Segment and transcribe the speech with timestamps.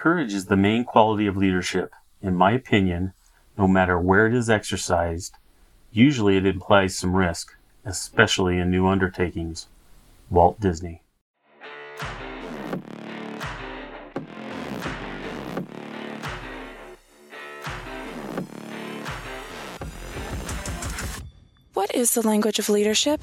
[0.00, 1.92] Courage is the main quality of leadership.
[2.22, 3.12] In my opinion,
[3.58, 5.34] no matter where it is exercised,
[5.92, 9.66] usually it implies some risk, especially in new undertakings.
[10.30, 11.02] Walt Disney.
[21.74, 23.20] What is the language of leadership?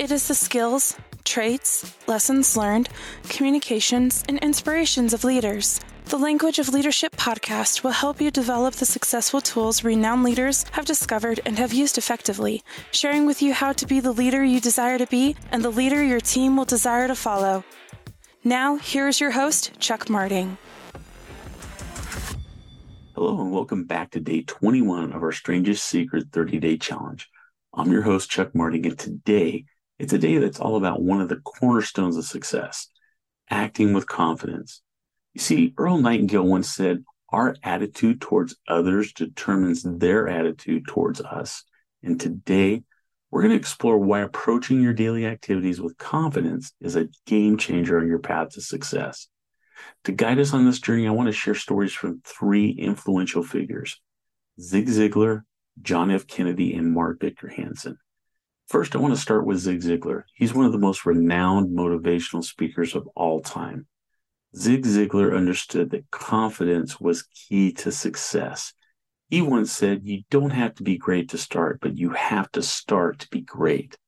[0.00, 0.96] It is the skills,
[1.30, 2.88] traits, lessons learned,
[3.28, 5.80] communications, and inspirations of leaders.
[6.06, 10.86] The Language of Leadership podcast will help you develop the successful tools renowned leaders have
[10.86, 14.98] discovered and have used effectively, sharing with you how to be the leader you desire
[14.98, 17.62] to be and the leader your team will desire to follow.
[18.42, 20.58] Now, here is your host, Chuck Marting.
[23.14, 27.28] Hello, and welcome back to day 21 of our Strangest Secret 30 Day Challenge.
[27.72, 29.66] I'm your host, Chuck Marting, and today
[30.00, 32.88] it's a day that's all about one of the cornerstones of success
[33.50, 34.80] acting with confidence.
[35.34, 41.64] You see, Earl Nightingale once said, Our attitude towards others determines their attitude towards us.
[42.02, 42.82] And today,
[43.30, 47.98] we're going to explore why approaching your daily activities with confidence is a game changer
[48.00, 49.28] on your path to success.
[50.04, 54.00] To guide us on this journey, I want to share stories from three influential figures
[54.58, 55.42] Zig Ziglar,
[55.82, 56.26] John F.
[56.26, 57.98] Kennedy, and Mark Victor Hansen.
[58.70, 60.22] First, I want to start with Zig Ziglar.
[60.32, 63.88] He's one of the most renowned motivational speakers of all time.
[64.56, 68.72] Zig Ziglar understood that confidence was key to success.
[69.28, 72.62] He once said, You don't have to be great to start, but you have to
[72.62, 73.98] start to be great.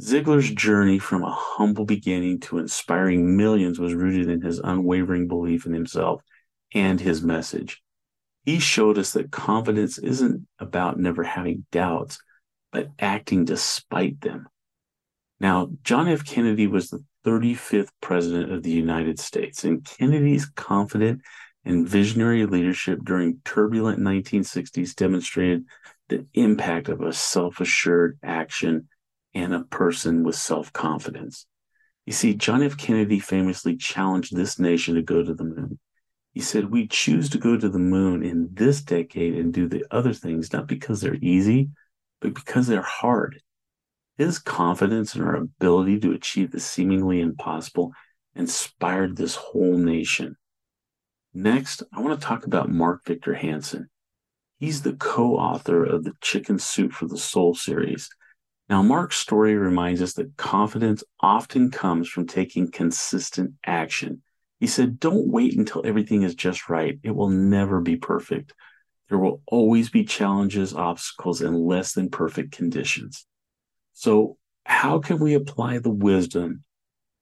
[0.00, 5.66] Ziglar's journey from a humble beginning to inspiring millions was rooted in his unwavering belief
[5.66, 6.22] in himself
[6.72, 7.82] and his message.
[8.42, 12.18] He showed us that confidence isn't about never having doubts,
[12.76, 14.46] but acting despite them.
[15.40, 16.26] Now, John F.
[16.26, 21.22] Kennedy was the 35th president of the United States, and Kennedy's confident
[21.64, 25.64] and visionary leadership during turbulent 1960s demonstrated
[26.10, 28.88] the impact of a self-assured action
[29.32, 31.46] and a person with self-confidence.
[32.04, 32.76] You see, John F.
[32.76, 35.78] Kennedy famously challenged this nation to go to the moon.
[36.34, 39.86] He said, We choose to go to the moon in this decade and do the
[39.90, 41.70] other things, not because they're easy,
[42.20, 43.40] but because they're hard.
[44.16, 47.92] His confidence in our ability to achieve the seemingly impossible
[48.34, 50.36] inspired this whole nation.
[51.34, 53.90] Next, I want to talk about Mark Victor Hansen.
[54.58, 58.08] He's the co author of the Chicken Soup for the Soul series.
[58.68, 64.22] Now, Mark's story reminds us that confidence often comes from taking consistent action.
[64.58, 66.98] He said, Don't wait until everything is just right.
[67.02, 68.54] It will never be perfect.
[69.08, 73.26] There will always be challenges, obstacles, and less than perfect conditions.
[73.92, 76.64] So, how can we apply the wisdom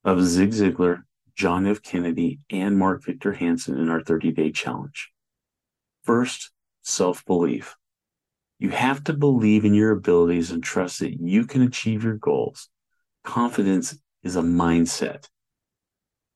[0.02, 1.02] of Zig Ziglar,
[1.36, 1.82] John F.
[1.82, 5.10] Kennedy, and Mark Victor Hansen in our 30 day challenge?
[6.02, 6.50] First,
[6.82, 7.76] self belief.
[8.58, 12.68] You have to believe in your abilities and trust that you can achieve your goals.
[13.24, 15.28] Confidence is a mindset.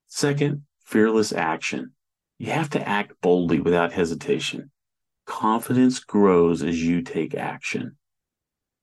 [0.08, 1.92] Second, fearless action.
[2.38, 4.70] You have to act boldly without hesitation.
[5.28, 7.96] Confidence grows as you take action.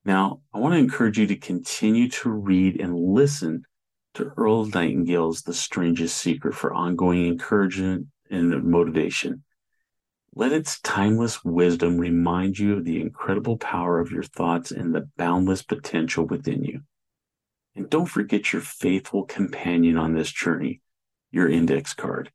[0.06, 3.66] Now, I want to encourage you to continue to read and listen
[4.14, 9.44] to Earl Nightingale's The Strangest Secret for ongoing encouragement and motivation.
[10.36, 15.10] Let its timeless wisdom remind you of the incredible power of your thoughts and the
[15.18, 16.82] boundless potential within you.
[17.76, 20.82] And don't forget your faithful companion on this journey,
[21.32, 22.32] your index card.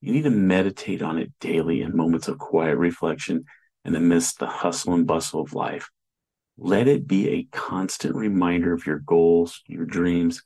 [0.00, 3.44] You need to meditate on it daily in moments of quiet reflection
[3.84, 5.90] and amidst the hustle and bustle of life.
[6.58, 10.42] Let it be a constant reminder of your goals, your dreams,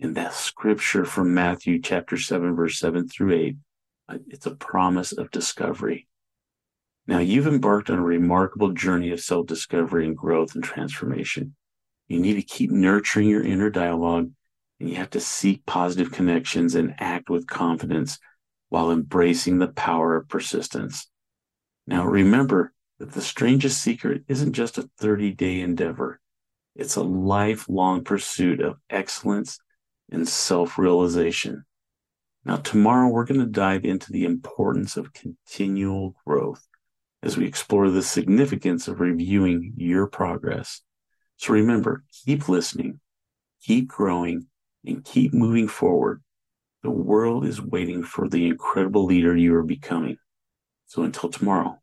[0.00, 3.56] and that scripture from Matthew chapter 7, verse 7 through 8.
[4.08, 6.08] Uh, it's a promise of discovery.
[7.06, 11.54] Now, you've embarked on a remarkable journey of self discovery and growth and transformation.
[12.08, 14.30] You need to keep nurturing your inner dialogue,
[14.78, 18.18] and you have to seek positive connections and act with confidence
[18.70, 21.10] while embracing the power of persistence.
[21.86, 26.20] Now, remember that the strangest secret isn't just a 30 day endeavor,
[26.74, 29.58] it's a lifelong pursuit of excellence
[30.10, 31.64] and self realization.
[32.44, 36.66] Now, tomorrow we're going to dive into the importance of continual growth
[37.22, 40.80] as we explore the significance of reviewing your progress.
[41.36, 43.00] So remember, keep listening,
[43.62, 44.46] keep growing,
[44.86, 46.22] and keep moving forward
[46.82, 50.16] the world is waiting for the incredible leader you are becoming.
[50.86, 51.78] So until tomorrow,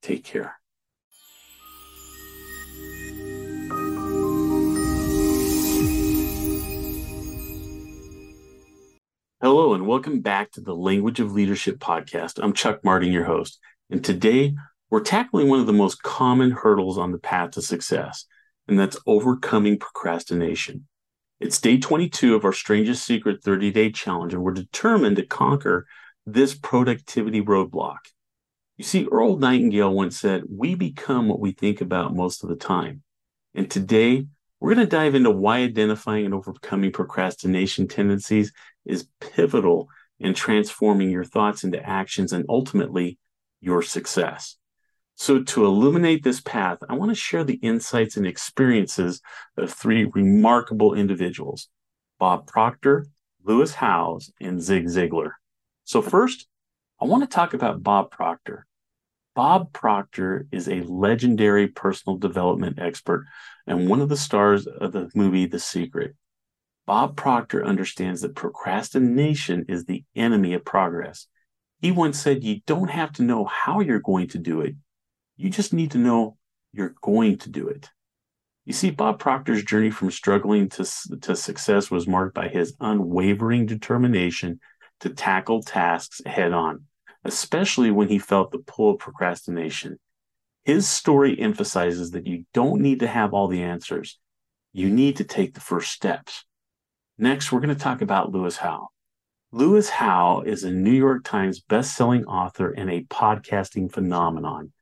[0.00, 0.58] take care.
[9.42, 12.40] Hello, and welcome back to the Language of Leadership podcast.
[12.42, 13.58] I'm Chuck Marting, your host,
[13.90, 14.54] and today
[14.88, 18.24] we're tackling one of the most common hurdles on the path to success,
[18.66, 20.86] and that's overcoming procrastination.
[21.42, 25.88] It's day 22 of our Strangest Secret 30 day challenge, and we're determined to conquer
[26.24, 27.98] this productivity roadblock.
[28.76, 32.54] You see, Earl Nightingale once said, We become what we think about most of the
[32.54, 33.02] time.
[33.56, 34.28] And today,
[34.60, 38.52] we're going to dive into why identifying and overcoming procrastination tendencies
[38.84, 39.88] is pivotal
[40.20, 43.18] in transforming your thoughts into actions and ultimately
[43.60, 44.58] your success.
[45.14, 49.20] So, to illuminate this path, I want to share the insights and experiences
[49.56, 51.68] of three remarkable individuals
[52.18, 53.06] Bob Proctor,
[53.44, 55.32] Lewis Howes, and Zig Ziglar.
[55.84, 56.48] So, first,
[57.00, 58.66] I want to talk about Bob Proctor.
[59.34, 63.26] Bob Proctor is a legendary personal development expert
[63.66, 66.14] and one of the stars of the movie The Secret.
[66.86, 71.26] Bob Proctor understands that procrastination is the enemy of progress.
[71.80, 74.74] He once said, You don't have to know how you're going to do it,
[75.42, 76.36] you just need to know
[76.72, 77.90] you're going to do it.
[78.64, 80.88] You see, Bob Proctor's journey from struggling to,
[81.22, 84.60] to success was marked by his unwavering determination
[85.00, 86.84] to tackle tasks head on,
[87.24, 89.98] especially when he felt the pull of procrastination.
[90.64, 94.20] His story emphasizes that you don't need to have all the answers.
[94.72, 96.44] You need to take the first steps.
[97.18, 98.86] Next, we're going to talk about Lewis Howes.
[99.50, 104.72] Lewis Howes is a New York Times best-selling author and a podcasting phenomenon.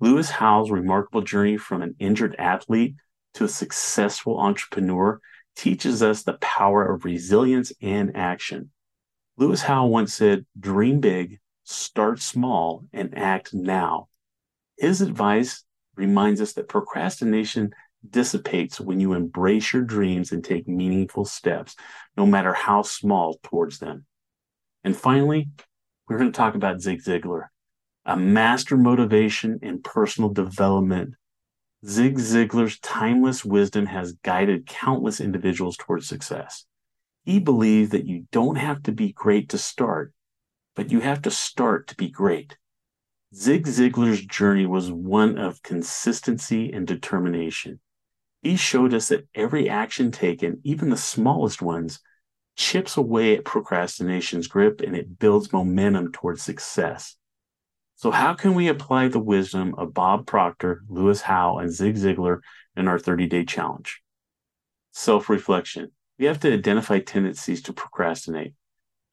[0.00, 2.96] Lewis Howes' remarkable journey from an injured athlete
[3.34, 5.20] to a successful entrepreneur
[5.56, 8.70] teaches us the power of resilience and action.
[9.36, 14.08] Lewis Howes once said, Dream big, start small, and act now.
[14.76, 15.64] His advice
[15.96, 17.72] reminds us that procrastination
[18.08, 21.74] dissipates when you embrace your dreams and take meaningful steps,
[22.16, 24.06] no matter how small, towards them.
[24.82, 25.48] And finally,
[26.08, 27.46] we're going to talk about Zig Ziglar,
[28.06, 31.14] a master motivation and personal development.
[31.86, 36.64] Zig Ziglar's timeless wisdom has guided countless individuals towards success.
[37.24, 40.12] He believed that you don't have to be great to start,
[40.76, 42.56] but you have to start to be great.
[43.34, 47.80] Zig Ziglar's journey was one of consistency and determination.
[48.42, 52.00] He showed us that every action taken, even the smallest ones,
[52.56, 57.16] chips away at procrastination's grip and it builds momentum towards success.
[57.96, 62.40] So, how can we apply the wisdom of Bob Proctor, Lewis Howes, and Zig Ziglar
[62.76, 64.02] in our 30 day challenge?
[64.92, 65.92] Self reflection.
[66.18, 68.54] We have to identify tendencies to procrastinate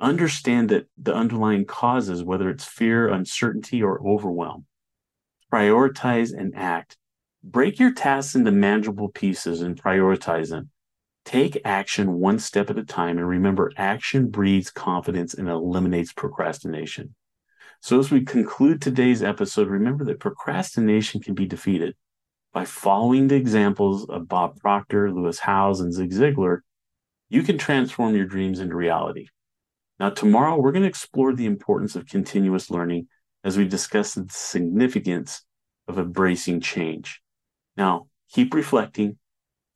[0.02, 4.66] understand that the underlying causes, whether it's fear, uncertainty, or overwhelm.
[5.54, 6.98] Prioritize and act.
[7.44, 10.70] Break your tasks into manageable pieces and prioritize them.
[11.24, 13.18] Take action one step at a time.
[13.18, 17.16] And remember, action breeds confidence and eliminates procrastination.
[17.84, 21.96] So, as we conclude today's episode, remember that procrastination can be defeated
[22.54, 26.60] by following the examples of Bob Proctor, Lewis Howes, and Zig Ziglar.
[27.30, 29.30] You can transform your dreams into reality.
[30.00, 33.08] Now, tomorrow we're going to explore the importance of continuous learning
[33.44, 35.44] as we discuss the significance
[35.88, 37.20] of embracing change.
[37.78, 39.18] Now, keep reflecting,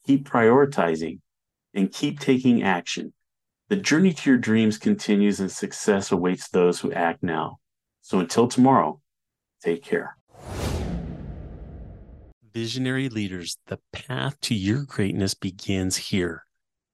[0.06, 1.22] keep prioritizing,
[1.74, 3.14] and keep taking action.
[3.70, 7.58] The journey to your dreams continues and success awaits those who act now.
[8.06, 9.02] So until tomorrow,
[9.64, 10.16] take care.
[12.54, 16.44] Visionary leaders, the path to your greatness begins here.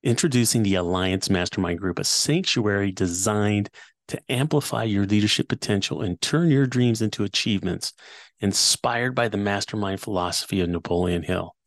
[0.03, 3.69] Introducing the Alliance Mastermind Group, a sanctuary designed
[4.07, 7.91] to amplify your leadership potential and turn your dreams into achievements,
[8.39, 11.57] inspired by the mastermind philosophy of Napoleon Hill.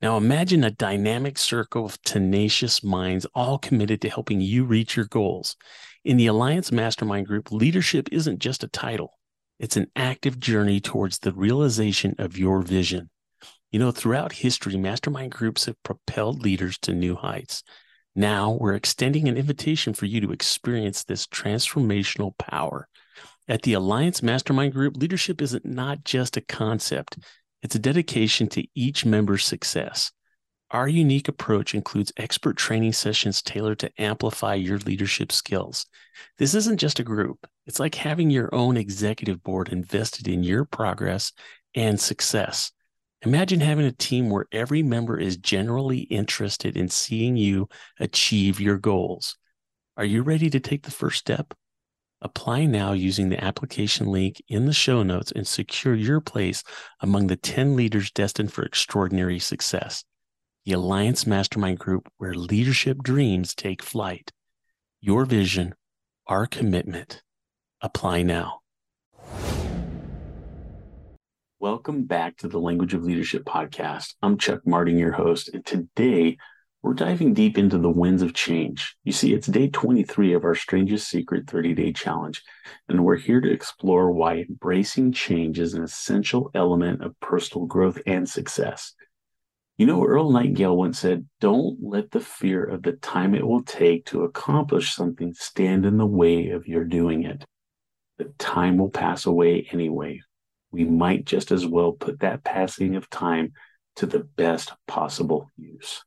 [0.00, 5.04] Now, imagine a dynamic circle of tenacious minds all committed to helping you reach your
[5.04, 5.54] goals.
[6.06, 9.18] In the Alliance Mastermind Group, leadership isn't just a title,
[9.58, 13.10] it's an active journey towards the realization of your vision.
[13.72, 17.64] You know, throughout history, mastermind groups have propelled leaders to new heights.
[18.14, 22.86] Now we're extending an invitation for you to experience this transformational power.
[23.48, 27.18] At the Alliance Mastermind Group, leadership isn't not just a concept,
[27.64, 30.12] it's a dedication to each member's success.
[30.72, 35.86] Our unique approach includes expert training sessions tailored to amplify your leadership skills.
[36.38, 40.64] This isn't just a group, it's like having your own executive board invested in your
[40.64, 41.32] progress
[41.76, 42.72] and success.
[43.22, 47.68] Imagine having a team where every member is generally interested in seeing you
[48.00, 49.36] achieve your goals.
[49.96, 51.54] Are you ready to take the first step?
[52.22, 56.64] Apply now using the application link in the show notes and secure your place
[57.00, 60.04] among the 10 leaders destined for extraordinary success.
[60.66, 64.32] The Alliance Mastermind Group, where leadership dreams take flight.
[65.00, 65.76] Your vision,
[66.26, 67.22] our commitment.
[67.80, 68.62] Apply now.
[71.60, 74.14] Welcome back to the Language of Leadership podcast.
[74.22, 76.36] I'm Chuck Marting, your host, and today
[76.82, 78.96] we're diving deep into the winds of change.
[79.04, 82.42] You see, it's day 23 of our Strangest Secret 30 day challenge,
[82.88, 88.00] and we're here to explore why embracing change is an essential element of personal growth
[88.04, 88.94] and success.
[89.78, 93.62] You know, Earl Nightingale once said, Don't let the fear of the time it will
[93.62, 97.44] take to accomplish something stand in the way of your doing it.
[98.16, 100.22] The time will pass away anyway.
[100.70, 103.52] We might just as well put that passing of time
[103.96, 106.02] to the best possible use.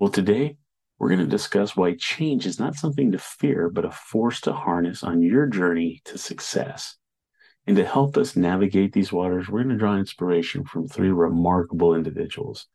[0.00, 0.56] Well, today
[0.98, 4.52] we're going to discuss why change is not something to fear, but a force to
[4.52, 6.96] harness on your journey to success.
[7.68, 11.94] And to help us navigate these waters, we're going to draw inspiration from three remarkable
[11.94, 12.66] individuals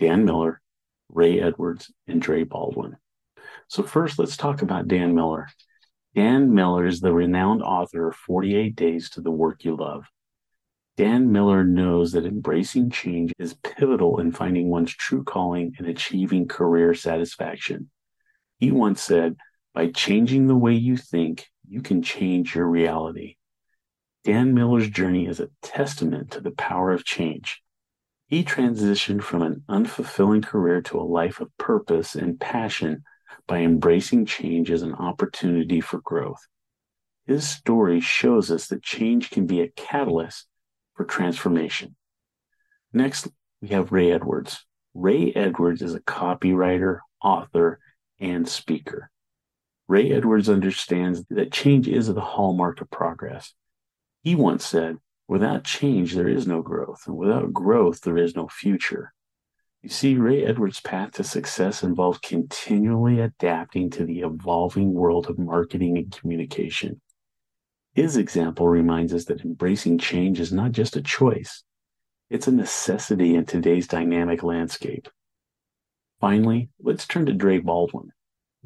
[0.00, 0.62] Dan Miller,
[1.10, 2.96] Ray Edwards, and Dre Baldwin.
[3.68, 5.46] So, first, let's talk about Dan Miller.
[6.14, 10.06] Dan Miller is the renowned author of 48 Days to the Work You Love.
[10.96, 16.48] Dan Miller knows that embracing change is pivotal in finding one's true calling and achieving
[16.48, 17.90] career satisfaction.
[18.58, 19.36] He once said,
[19.74, 23.36] By changing the way you think, you can change your reality.
[24.24, 27.62] Dan Miller's journey is a testament to the power of change.
[28.30, 33.02] He transitioned from an unfulfilling career to a life of purpose and passion
[33.48, 36.46] by embracing change as an opportunity for growth.
[37.26, 40.46] His story shows us that change can be a catalyst
[40.94, 41.96] for transformation.
[42.92, 43.26] Next,
[43.60, 44.64] we have Ray Edwards.
[44.94, 47.80] Ray Edwards is a copywriter, author,
[48.20, 49.10] and speaker.
[49.88, 53.54] Ray Edwards understands that change is the hallmark of progress.
[54.22, 54.98] He once said,
[55.30, 59.12] Without change, there is no growth, and without growth, there is no future.
[59.80, 65.38] You see, Ray Edwards' path to success involves continually adapting to the evolving world of
[65.38, 67.00] marketing and communication.
[67.94, 71.62] His example reminds us that embracing change is not just a choice,
[72.28, 75.08] it's a necessity in today's dynamic landscape.
[76.20, 78.10] Finally, let's turn to Dre Baldwin.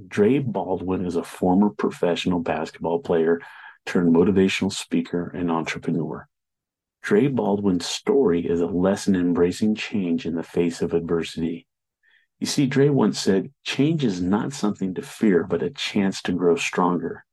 [0.09, 3.42] Dre Baldwin is a former professional basketball player
[3.85, 6.26] turned motivational speaker and entrepreneur.
[7.05, 11.67] Dre Baldwin's story is a lesson in embracing change in the face of adversity.
[12.39, 16.33] You see, Dre once said, change is not something to fear, but a chance to
[16.33, 17.27] grow stronger.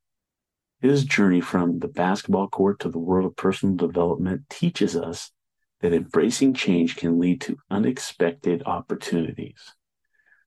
[0.81, 5.31] His journey from the basketball court to the world of personal development teaches us
[5.79, 9.73] that embracing change can lead to unexpected opportunities.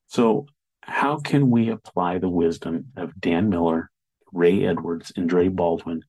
[0.05, 0.45] So,
[0.81, 3.89] how can we apply the wisdom of Dan Miller,
[4.31, 6.03] Ray Edwards, and Dre Baldwin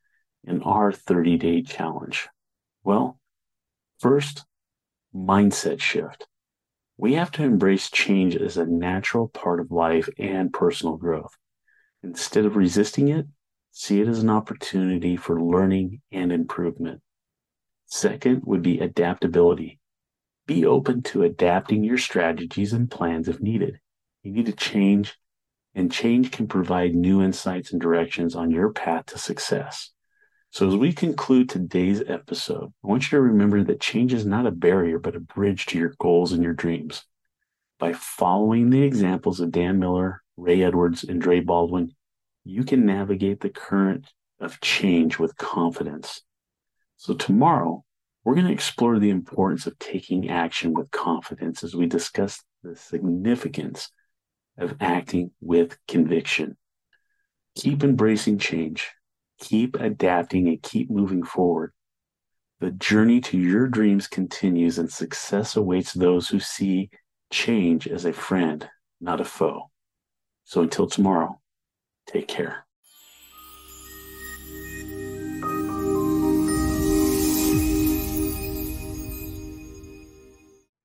[0.44, 2.28] in our 30 day challenge?
[2.86, 3.18] Well,
[3.98, 4.46] first,
[5.14, 6.26] mindset shift.
[6.96, 11.36] We have to embrace change as a natural part of life and personal growth.
[12.02, 13.26] Instead of resisting it,
[13.78, 17.02] See it as an opportunity for learning and improvement.
[17.84, 19.80] Second would be adaptability.
[20.46, 23.78] Be open to adapting your strategies and plans if needed.
[24.22, 25.18] You need to change,
[25.74, 29.92] and change can provide new insights and directions on your path to success.
[30.56, 34.46] So, as we conclude today's episode, I want you to remember that change is not
[34.46, 37.04] a barrier, but a bridge to your goals and your dreams.
[37.78, 41.94] By following the examples of Dan Miller, Ray Edwards, and Dre Baldwin,
[42.44, 44.06] you can navigate the current
[44.40, 46.22] of change with confidence.
[46.96, 47.84] So, tomorrow,
[48.24, 52.74] we're going to explore the importance of taking action with confidence as we discuss the
[52.76, 53.90] significance
[54.56, 56.56] of acting with conviction.
[57.56, 58.90] Keep embracing change,
[59.38, 61.72] keep adapting, and keep moving forward.
[62.60, 66.90] The journey to your dreams continues, and success awaits those who see
[67.32, 68.68] change as a friend,
[69.00, 69.70] not a foe.
[70.44, 71.40] So, until tomorrow,
[72.06, 72.64] Take care.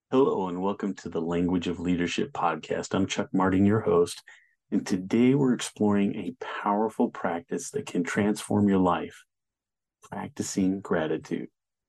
[0.09, 2.95] Hello, and welcome to the Language of Leadership podcast.
[2.95, 4.23] I'm Chuck Marting, your host,
[4.71, 9.25] and today we're exploring a powerful practice that can transform your life
[10.03, 11.47] practicing gratitude.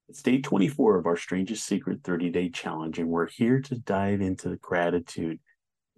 [0.09, 4.21] It's day 24 of our Strangest Secret 30 Day Challenge, and we're here to dive
[4.21, 5.39] into gratitude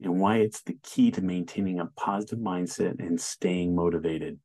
[0.01, 4.39] and why it's the key to maintaining a positive mindset and staying motivated.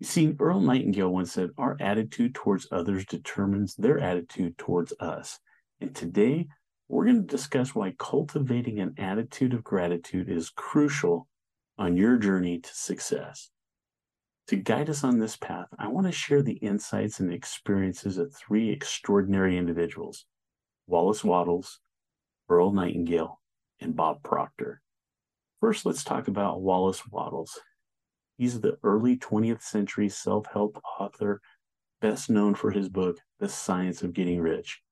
[0.00, 5.38] You see, Earl Nightingale once said, Our attitude towards others determines their attitude towards us.
[5.80, 6.46] And today,
[6.88, 11.28] we're going to discuss why cultivating an attitude of gratitude is crucial
[11.78, 13.50] on your journey to success.
[14.48, 18.34] To guide us on this path, I want to share the insights and experiences of
[18.34, 20.26] three extraordinary individuals
[20.86, 21.80] Wallace Wattles,
[22.48, 23.40] Earl Nightingale,
[23.80, 24.82] and Bob Proctor.
[25.60, 27.58] First, let's talk about Wallace Wattles.
[28.36, 31.40] He's the early 20th century self help author,
[32.02, 34.82] best known for his book, The Science of Getting Rich.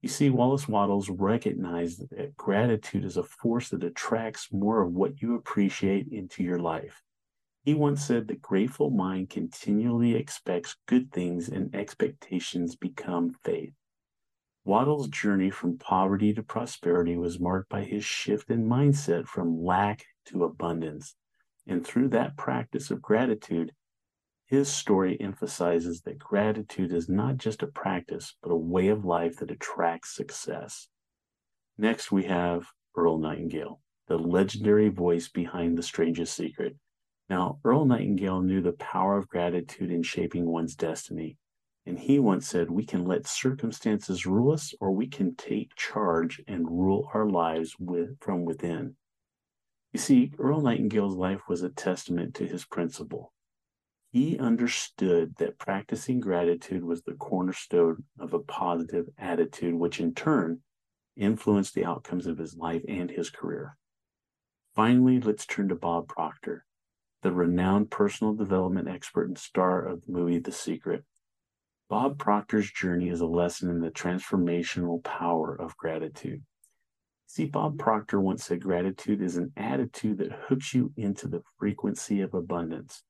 [0.00, 5.20] You see, Wallace Wattles recognized that gratitude is a force that attracts more of what
[5.20, 7.02] you appreciate into your life.
[7.64, 13.72] He once said that grateful mind continually expects good things and expectations become faith.
[14.64, 20.04] Wattles' journey from poverty to prosperity was marked by his shift in mindset from lack
[20.26, 21.16] to abundance.
[21.66, 23.72] And through that practice of gratitude,
[24.48, 29.36] his story emphasizes that gratitude is not just a practice, but a way of life
[29.36, 30.88] that attracts success.
[31.76, 36.76] Next, we have Earl Nightingale, the legendary voice behind The Strangest Secret.
[37.28, 41.36] Now, Earl Nightingale knew the power of gratitude in shaping one's destiny.
[41.84, 46.40] And he once said, We can let circumstances rule us, or we can take charge
[46.48, 48.96] and rule our lives with, from within.
[49.92, 53.34] You see, Earl Nightingale's life was a testament to his principle.
[54.10, 60.60] He understood that practicing gratitude was the cornerstone of a positive attitude, which in turn
[61.16, 63.76] influenced the outcomes of his life and his career.
[64.74, 66.64] Finally, let's turn to Bob Proctor,
[67.22, 71.04] the renowned personal development expert and star of the movie The Secret.
[71.90, 76.42] Bob Proctor's journey is a lesson in the transformational power of gratitude.
[77.26, 82.22] See, Bob Proctor once said gratitude is an attitude that hooks you into the frequency
[82.22, 83.02] of abundance.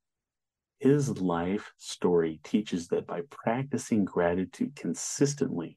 [0.78, 5.76] His life story teaches that by practicing gratitude consistently,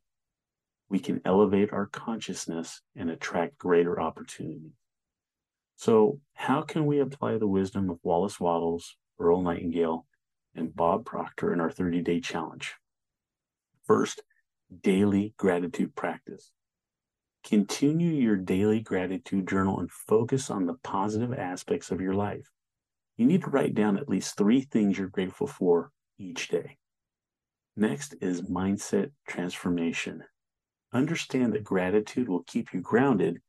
[0.90, 4.74] we can elevate our consciousness and attract greater opportunities.
[5.76, 10.06] So, how can we apply the wisdom of Wallace Wattles, Earl Nightingale,
[10.54, 12.76] and Bob Proctor in our 30 day challenge?
[13.86, 14.22] First,
[14.84, 16.52] daily gratitude practice.
[17.44, 22.52] Continue your daily gratitude journal and focus on the positive aspects of your life
[23.22, 26.78] you need to write down at least three things you're grateful for each day.
[27.78, 30.24] Next is mindset transformation.
[30.92, 33.40] Understand that gratitude will keep you grounded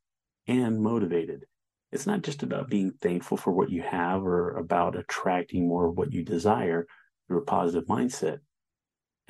[0.47, 1.47] and motivated.
[1.91, 5.97] It's not just about being thankful for what you have or about attracting more of
[5.97, 6.87] what you desire
[7.27, 8.41] through a positive mindset.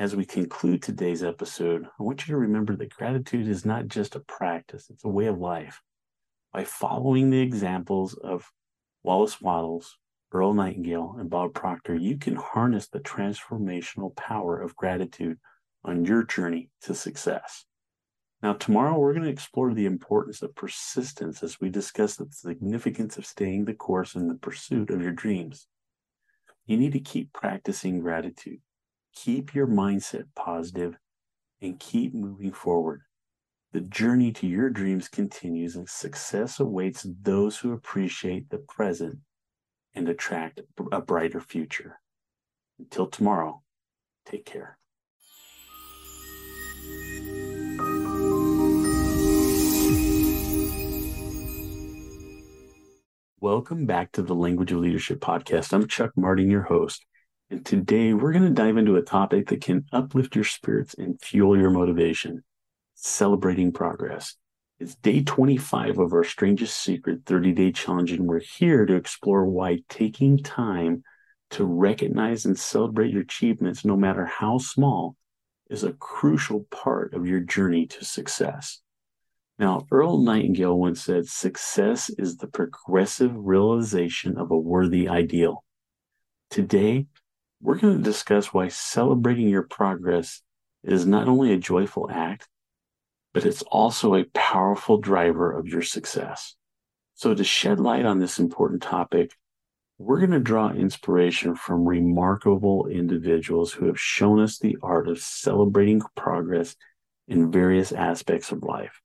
[0.01, 4.17] As we conclude today's episode, I want you to remember that gratitude is not just
[4.17, 5.81] a practice, it's a way of life.
[6.53, 8.51] By following the examples of
[9.05, 9.99] Wallace Wattles,
[10.33, 15.39] Earl Nightingale, and Bob Proctor, you can harness the transformational power of gratitude
[15.85, 17.67] on your journey to success.
[18.43, 23.19] Now, tomorrow we're going to explore the importance of persistence as we discuss the significance
[23.19, 25.67] of staying the course in the pursuit of your dreams.
[26.67, 28.61] You need to keep practicing gratitude,
[29.15, 30.97] keep your mindset positive,
[31.61, 33.03] and keep moving forward.
[33.73, 39.19] The journey to your dreams continues, and success awaits those who appreciate the present
[39.95, 42.01] and attract a brighter future.
[42.79, 43.63] Until tomorrow,
[44.27, 44.79] take care.
[53.41, 55.73] Welcome back to the Language of Leadership podcast.
[55.73, 57.05] I'm Chuck Marting, your host.
[57.51, 61.21] And today we're going to dive into a topic that can uplift your spirits and
[61.21, 62.45] fuel your motivation
[62.95, 64.37] celebrating progress.
[64.83, 69.45] It's day 25 of our Strangest Secret 30 day challenge, and we're here to explore
[69.45, 71.05] why taking time
[71.51, 75.15] to recognize and celebrate your achievements, no matter how small,
[75.71, 78.81] is a crucial part of your journey to success.
[79.57, 85.63] Now, Earl Nightingale once said, Success is the progressive realization of a worthy ideal.
[86.51, 87.07] Today,
[87.61, 90.43] we're going to discuss why celebrating your progress
[90.83, 92.49] is not only a joyful act,
[93.33, 96.55] but it's also a powerful driver of your success.
[97.15, 99.33] So, to shed light on this important topic,
[99.99, 105.21] we're going to draw inspiration from remarkable individuals who have shown us the art of
[105.21, 106.75] celebrating progress
[107.29, 109.01] in various aspects of life.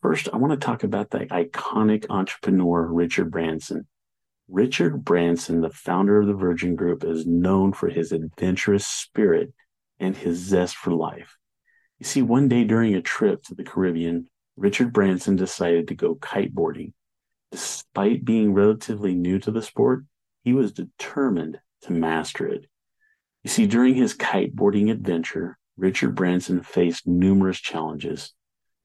[0.00, 3.86] First, I want to talk about the iconic entrepreneur Richard Branson.
[4.48, 9.52] Richard Branson, the founder of the Virgin Group, is known for his adventurous spirit
[9.98, 11.36] and his zest for life.
[11.98, 16.14] You see, one day during a trip to the Caribbean, Richard Branson decided to go
[16.16, 16.92] kiteboarding.
[17.50, 20.04] Despite being relatively new to the sport,
[20.42, 22.66] he was determined to master it.
[23.42, 28.32] You see, during his kiteboarding adventure, Richard Branson faced numerous challenges,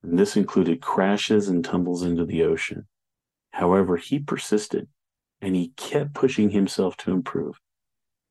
[0.04, 2.88] and this included crashes and tumbles into the ocean.
[3.52, 4.88] However, he persisted
[5.42, 7.56] and he kept pushing himself to improve.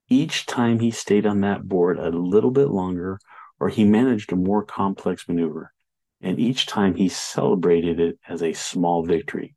[0.08, 3.18] Each time he stayed on that board a little bit longer
[3.60, 5.72] or he managed a more complex maneuver,
[6.20, 9.54] and each time he celebrated it as a small victory.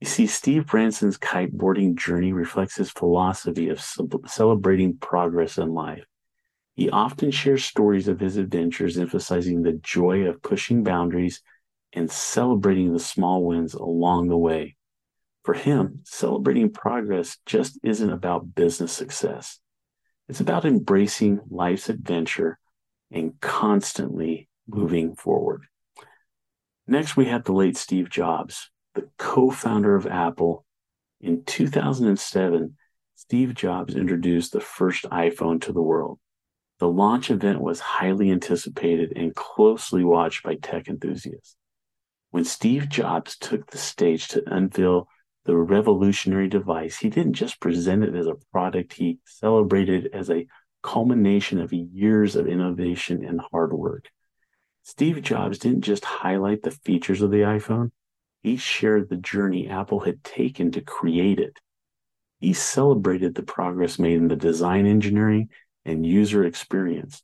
[0.00, 3.84] You see, Steve Branson's kiteboarding journey reflects his philosophy of
[4.26, 6.04] celebrating progress in life.
[6.74, 11.42] He often shares stories of his adventures, emphasizing the joy of pushing boundaries
[11.92, 14.76] and celebrating the small wins along the way.
[15.42, 19.58] For him, celebrating progress just isn't about business success.
[20.28, 22.58] It's about embracing life's adventure
[23.10, 25.62] and constantly moving forward.
[26.86, 30.64] Next, we have the late Steve Jobs, the co founder of Apple.
[31.20, 32.76] In 2007,
[33.14, 36.18] Steve Jobs introduced the first iPhone to the world.
[36.78, 41.56] The launch event was highly anticipated and closely watched by tech enthusiasts.
[42.30, 45.08] When Steve Jobs took the stage to unveil
[45.44, 50.46] the revolutionary device, he didn't just present it as a product, he celebrated as a
[50.82, 54.08] culmination of years of innovation and hard work.
[54.82, 57.90] Steve Jobs didn't just highlight the features of the iPhone,
[58.42, 61.58] he shared the journey Apple had taken to create it.
[62.38, 65.50] He celebrated the progress made in the design engineering
[65.84, 67.22] and user experience.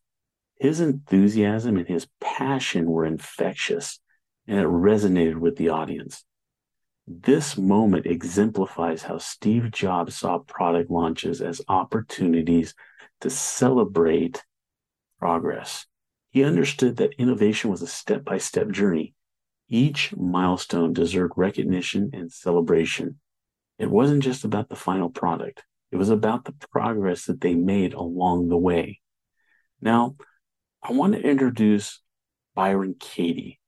[0.61, 3.99] His enthusiasm and his passion were infectious,
[4.47, 6.25] and it resonated with the audience.
[7.07, 12.75] This moment exemplifies how Steve Jobs saw product launches as opportunities
[13.21, 14.45] to celebrate
[15.19, 15.87] progress.
[16.31, 19.15] He understood that innovation was a step by step journey.
[19.69, 23.19] Each milestone deserved recognition and celebration.
[23.79, 27.95] It wasn't just about the final product, it was about the progress that they made
[27.95, 29.01] along the way.
[29.81, 30.17] Now,
[30.83, 32.01] I want to introduce
[32.55, 33.61] Byron Katie.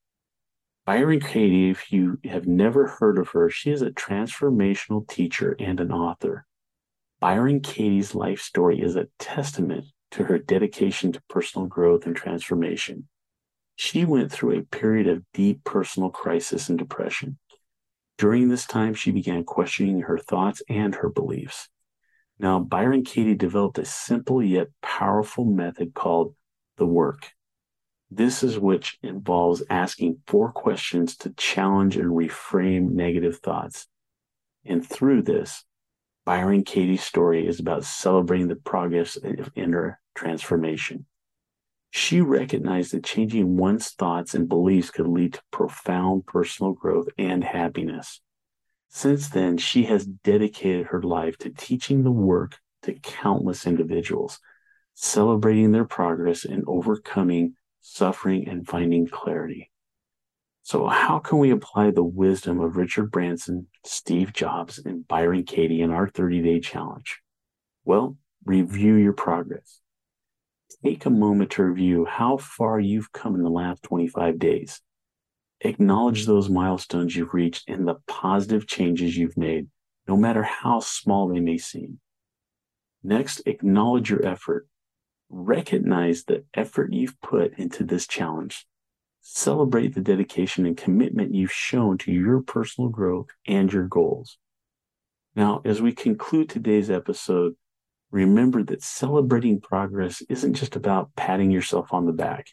[0.86, 5.80] Byron Katie, if you have never heard of her, she is a transformational teacher and
[5.80, 6.46] an author.
[7.20, 13.08] Byron Katie's life story is a testament to her dedication to personal growth and transformation.
[13.74, 17.38] She went through a period of deep personal crisis and depression.
[18.18, 21.68] During this time, she began questioning her thoughts and her beliefs.
[22.38, 26.34] Now, Byron Katie developed a simple yet powerful method called
[26.76, 27.32] the work.
[28.10, 33.88] This is which involves asking four questions to challenge and reframe negative thoughts.
[34.64, 35.64] And through this,
[36.28, 41.06] Byron Katie's story is about celebrating the progress of inner transformation.
[41.88, 47.42] She recognized that changing one's thoughts and beliefs could lead to profound personal growth and
[47.42, 48.20] happiness.
[48.90, 54.38] Since then, she has dedicated her life to teaching the work to countless individuals,
[54.92, 59.70] celebrating their progress in overcoming suffering and finding clarity.
[60.68, 65.80] So, how can we apply the wisdom of Richard Branson, Steve Jobs, and Byron Katie
[65.80, 67.22] in our 30 day challenge?
[67.86, 69.80] Well, review your progress.
[70.84, 74.82] Take a moment to review how far you've come in the last 25 days.
[75.62, 79.68] Acknowledge those milestones you've reached and the positive changes you've made,
[80.06, 81.98] no matter how small they may seem.
[83.02, 84.68] Next, acknowledge your effort.
[85.30, 88.66] Recognize the effort you've put into this challenge.
[89.20, 94.38] Celebrate the dedication and commitment you've shown to your personal growth and your goals.
[95.34, 97.54] Now, as we conclude today's episode,
[98.10, 102.48] remember that celebrating progress isn't just about patting yourself on the back.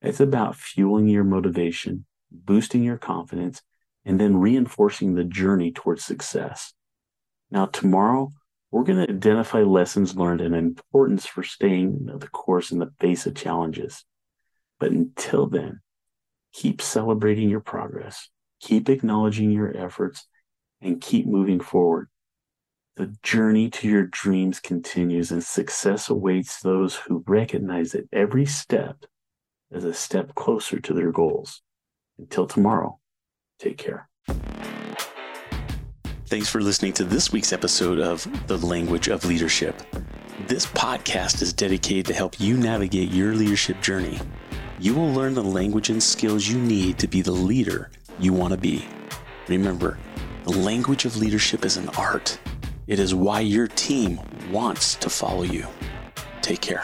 [0.00, 3.62] It's about fueling your motivation, boosting your confidence,
[4.04, 6.74] and then reinforcing the journey towards success.
[7.50, 8.30] Now, tomorrow,
[8.70, 13.24] we're going to identify lessons learned and importance for staying the course in the face
[13.26, 14.04] of challenges.
[14.80, 15.80] But until then,
[16.54, 20.26] keep celebrating your progress, keep acknowledging your efforts,
[20.80, 22.08] and keep moving forward.
[22.96, 29.04] The journey to your dreams continues, and success awaits those who recognize that every step
[29.72, 31.60] is a step closer to their goals.
[32.18, 33.00] Until tomorrow,
[33.58, 34.08] take care.
[36.26, 39.82] Thanks for listening to this week's episode of The Language of Leadership.
[40.46, 44.20] This podcast is dedicated to help you navigate your leadership journey.
[44.80, 48.52] You will learn the language and skills you need to be the leader you want
[48.52, 48.84] to be.
[49.46, 49.98] Remember,
[50.42, 52.38] the language of leadership is an art.
[52.88, 55.66] It is why your team wants to follow you.
[56.42, 56.82] Take care.